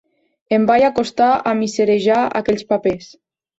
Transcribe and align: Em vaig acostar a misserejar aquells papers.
Em 0.57 0.63
vaig 0.71 0.85
acostar 0.87 1.27
a 1.51 1.53
misserejar 1.61 2.19
aquells 2.43 2.69
papers. 2.75 3.15